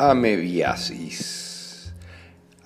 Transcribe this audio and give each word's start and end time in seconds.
Amebiasis. 0.00 1.92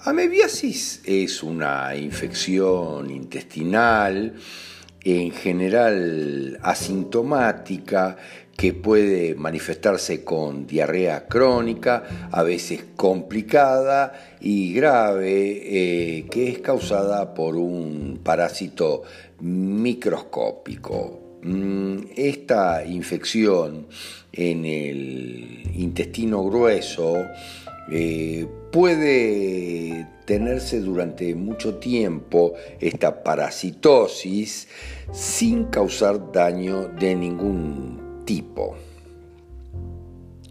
Amebiasis 0.05 1.01
es 1.07 1.43
una 1.43 1.97
infección 1.97 3.11
intestinal, 3.11 4.35
en 5.03 5.31
general 5.31 6.59
asintomática, 6.63 8.19
que 8.55 8.75
puede 8.75 9.35
manifestarse 9.35 10.23
con 10.23 10.67
diarrea 10.67 11.27
crónica, 11.27 12.29
a 12.31 12.43
veces 12.43 12.85
complicada 12.97 14.37
y 14.39 14.75
grave, 14.75 16.19
eh, 16.19 16.27
que 16.31 16.51
es 16.51 16.59
causada 16.59 17.33
por 17.33 17.57
un 17.57 18.21
parásito 18.23 19.05
microscópico. 19.41 21.22
Mm, 21.43 22.05
esta 22.15 22.85
infección 22.87 23.89
en 24.33 24.65
el 24.65 25.63
intestino 25.75 26.45
grueso 26.45 27.17
eh, 27.91 28.47
puede 28.71 30.07
tenerse 30.25 30.81
durante 30.81 31.35
mucho 31.35 31.75
tiempo 31.77 32.55
esta 32.79 33.25
parasitosis 33.25 34.69
sin 35.13 35.65
causar 35.65 36.31
daño 36.31 36.89
de 36.89 37.17
ningún 37.17 38.23
tipo. 38.25 38.77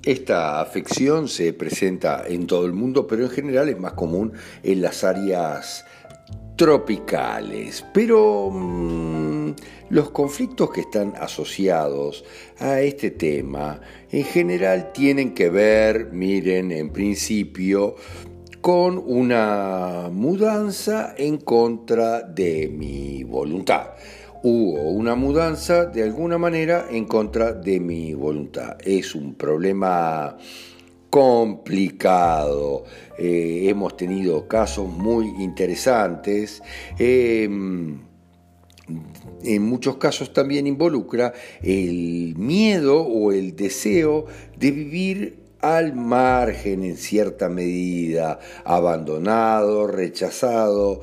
Esta 0.04 0.60
afección 0.60 1.30
se 1.30 1.54
presenta 1.54 2.26
en 2.28 2.48
todo 2.48 2.66
el 2.66 2.74
mundo, 2.74 3.08
pero 3.08 3.24
en 3.24 3.30
general 3.30 3.70
es 3.70 3.80
más 3.80 3.94
común 3.94 4.34
en 4.62 4.82
las 4.82 5.06
áreas 5.06 5.86
tropicales. 6.58 7.86
Pero 7.94 8.50
mm, 8.52 9.31
los 9.90 10.12
conflictos 10.12 10.72
que 10.72 10.82
están 10.82 11.14
asociados 11.20 12.24
a 12.60 12.82
este 12.82 13.12
tema 13.12 13.82
en 14.12 14.24
general 14.24 14.92
tienen 14.94 15.34
que 15.34 15.50
ver, 15.50 16.12
miren, 16.12 16.72
en 16.72 16.92
principio, 16.92 17.96
con 18.62 18.98
una 18.98 20.10
mudanza 20.12 21.16
en 21.18 21.38
contra 21.38 22.22
de 22.22 22.70
mi 22.70 23.24
voluntad. 23.24 23.92
Hubo 24.44 24.90
una 24.90 25.16
mudanza 25.16 25.86
de 25.86 26.04
alguna 26.04 26.38
manera 26.38 26.88
en 26.90 27.06
contra 27.06 27.54
de 27.54 27.80
mi 27.80 28.14
voluntad. 28.14 28.78
Es 28.84 29.14
un 29.14 29.36
problema 29.36 30.38
complicado. 31.12 32.86
Eh, 33.20 33.66
hemos 33.68 33.98
tenido 33.98 34.48
casos 34.48 34.88
muy 34.88 35.28
interesantes. 35.40 36.64
Em, 36.98 38.00
en 39.44 39.64
muchos 39.64 39.98
casos 39.98 40.34
también 40.34 40.68
involucra 40.68 41.34
el 41.62 42.36
miedo 42.38 43.02
o 43.02 43.32
el 43.32 43.56
deseo 43.56 44.26
de 44.58 44.72
vivir 44.72 45.42
al 45.62 45.94
margen 45.94 46.84
en 46.84 46.98
cierta 46.98 47.50
medida, 47.50 48.40
abandonado, 48.66 49.88
rechazado, 49.88 51.02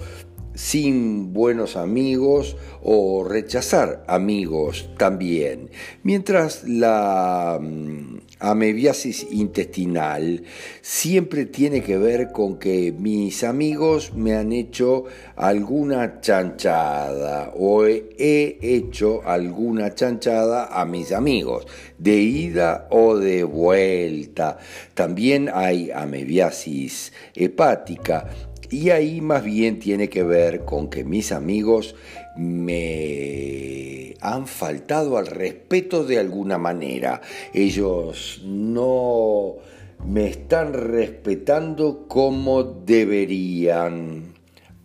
sin 0.55 1.33
buenos 1.33 1.77
amigos 1.77 2.57
o 2.83 3.25
rechazar 3.25 4.05
amigos 4.09 4.91
también. 4.99 5.71
Mientras 6.03 6.65
la 6.69 7.61
mm, 7.63 8.19
amebiasis 8.41 9.27
intestinal 9.31 10.43
siempre 10.81 11.47
tiene 11.47 11.83
que 11.83 11.99
ver 11.99 12.33
con 12.33 12.59
que 12.59 12.93
mis 12.93 13.45
amigos 13.45 14.13
me 14.15 14.35
han 14.35 14.53
hecho 14.53 15.05
alguna 15.37 16.21
chanchada 16.21 17.53
o 17.57 17.85
he 17.87 18.59
hecho 18.61 19.23
alguna 19.25 19.95
chanchada 19.95 20.67
a 20.67 20.85
mis 20.85 21.13
amigos, 21.13 21.67
de 21.99 22.17
ida 22.17 22.87
o 22.91 23.17
de 23.17 23.45
vuelta. 23.45 24.59
También 24.95 25.51
hay 25.53 25.91
amebiasis 25.91 27.13
hepática 27.35 28.29
y 28.71 28.91
ahí 28.91 29.21
más 29.21 29.45
bien 29.45 29.79
tiene 29.79 30.09
que 30.09 30.23
ver 30.23 30.65
con 30.65 30.91
que 30.91 31.05
mis 31.05 31.33
amigos 31.33 31.95
me 32.39 34.15
han 34.21 34.47
faltado 34.47 35.19
al 35.19 35.27
respeto 35.27 36.05
de 36.05 36.19
alguna 36.19 36.59
manera. 36.59 37.21
Ellos 37.53 38.41
no 38.45 39.57
me 40.07 40.29
están 40.29 40.73
respetando 40.73 42.07
como 42.07 42.63
deberían 42.63 44.38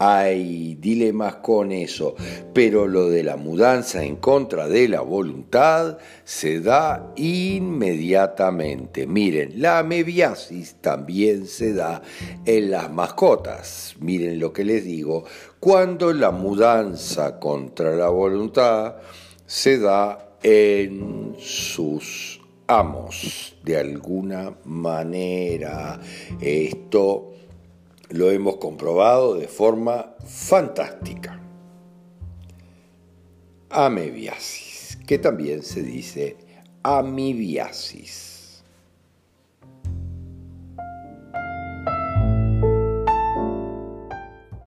hay 0.06 0.76
dilemas 0.76 1.36
con 1.36 1.72
eso, 1.72 2.16
pero 2.54 2.88
lo 2.88 3.10
de 3.10 3.24
la 3.24 3.38
mudanza 3.38 4.04
en 4.04 4.18
contra 4.18 4.68
de 4.68 4.90
la 4.90 5.00
voluntad 5.00 5.98
se 6.26 6.60
da 6.60 7.14
inmediatamente. 7.16 9.08
Miren, 9.08 9.62
la 9.62 9.80
amebiasis 9.80 10.76
también 10.82 11.48
se 11.48 11.74
da 11.74 12.02
en 12.46 12.72
las 12.72 12.92
mascotas. 12.92 13.96
Miren 14.00 14.40
lo 14.40 14.52
que 14.52 14.66
les 14.66 14.84
digo, 14.84 15.24
cuando 15.60 16.12
la 16.12 16.32
mudanza 16.32 17.40
contra 17.40 17.96
la 17.96 18.10
voluntad 18.10 18.96
se 19.46 19.80
da 19.80 20.38
en 20.44 21.36
sus 21.40 22.42
amos, 22.68 23.56
de 23.64 23.78
alguna 23.78 24.54
manera. 24.66 26.00
Esto 26.42 27.34
lo 28.10 28.32
hemos 28.32 28.58
comprobado 28.58 29.36
de 29.36 29.48
forma 29.48 30.16
fantástica. 30.26 31.40
Amebiasis, 33.70 34.98
que 35.08 35.18
también 35.18 35.64
se 35.64 35.82
dice 35.82 36.38
amibiasis. 36.84 38.33